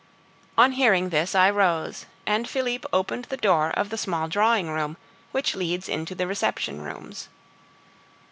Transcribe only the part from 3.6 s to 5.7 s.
of the small drawing room which